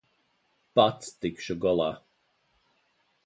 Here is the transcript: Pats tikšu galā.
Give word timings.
Pats 0.79 1.11
tikšu 1.25 1.57
galā. 1.65 1.91